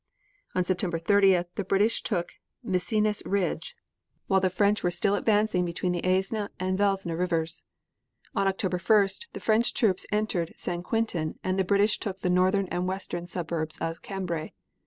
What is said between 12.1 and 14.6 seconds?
the northern and western suburbs of Cambrai.